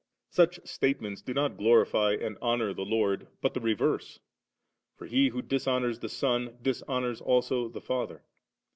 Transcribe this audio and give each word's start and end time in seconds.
Such 0.31 0.59
statements 0.67 1.21
do 1.21 1.31
not 1.31 1.57
glorify 1.57 2.13
and 2.13 2.35
honour 2.39 2.73
the 2.73 2.81
Lord, 2.83 3.27
but 3.39 3.53
the 3.53 3.59
reverse; 3.59 4.19
for 4.95 5.05
he 5.05 5.27
who 5.27 5.43
dishonours 5.43 5.99
the 5.99 6.09
Son, 6.09 6.57
dishonours 6.63 7.21
also 7.21 7.67
the 7.67 7.81
Father. 7.81 8.23